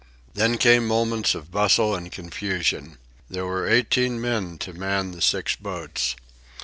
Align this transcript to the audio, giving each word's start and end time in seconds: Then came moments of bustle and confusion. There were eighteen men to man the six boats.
Then 0.33 0.57
came 0.57 0.87
moments 0.87 1.35
of 1.35 1.51
bustle 1.51 1.93
and 1.93 2.11
confusion. 2.11 2.97
There 3.29 3.45
were 3.45 3.67
eighteen 3.69 4.19
men 4.19 4.57
to 4.57 4.73
man 4.73 5.11
the 5.11 5.21
six 5.21 5.55
boats. 5.55 6.15